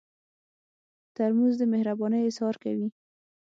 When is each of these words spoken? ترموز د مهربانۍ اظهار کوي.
ترموز 1.15 1.53
د 1.57 1.63
مهربانۍ 1.73 2.21
اظهار 2.29 2.55
کوي. 2.63 2.87